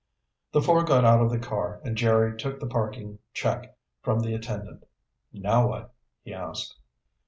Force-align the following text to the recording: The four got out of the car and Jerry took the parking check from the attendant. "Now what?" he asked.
The 0.51 0.63
four 0.63 0.83
got 0.83 1.05
out 1.05 1.21
of 1.23 1.29
the 1.29 1.37
car 1.37 1.79
and 1.85 1.95
Jerry 1.95 2.35
took 2.35 2.59
the 2.59 2.65
parking 2.65 3.19
check 3.35 3.77
from 4.01 4.19
the 4.21 4.33
attendant. 4.33 4.83
"Now 5.31 5.67
what?" 5.67 5.93
he 6.23 6.33
asked. 6.33 6.75